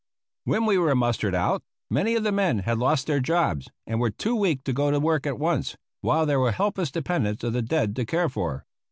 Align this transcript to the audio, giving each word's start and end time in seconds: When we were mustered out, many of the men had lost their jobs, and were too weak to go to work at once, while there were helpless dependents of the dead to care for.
When 0.45 0.65
we 0.65 0.79
were 0.79 0.95
mustered 0.95 1.35
out, 1.35 1.61
many 1.87 2.15
of 2.15 2.23
the 2.23 2.31
men 2.31 2.57
had 2.65 2.79
lost 2.79 3.05
their 3.05 3.19
jobs, 3.19 3.69
and 3.85 3.99
were 3.99 4.09
too 4.09 4.35
weak 4.35 4.63
to 4.63 4.73
go 4.73 4.89
to 4.89 4.99
work 4.99 5.27
at 5.27 5.37
once, 5.37 5.77
while 5.99 6.25
there 6.25 6.39
were 6.39 6.53
helpless 6.53 6.89
dependents 6.89 7.43
of 7.43 7.53
the 7.53 7.61
dead 7.61 7.95
to 7.97 8.05
care 8.05 8.27
for. 8.27 8.65